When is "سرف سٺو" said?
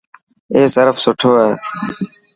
0.75-1.31